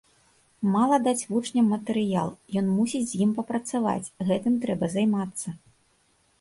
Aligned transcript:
Мала 0.75 0.97
даць 1.07 1.27
вучням 1.33 1.65
матэрыял, 1.73 2.29
ён 2.63 2.73
мусіць 2.79 3.03
з 3.13 3.21
ім 3.27 3.37
папрацаваць, 3.37 4.11
гэтым 4.33 4.59
трэба 4.67 4.93
займацца. 4.99 5.47